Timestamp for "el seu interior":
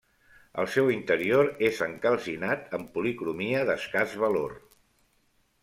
0.61-1.49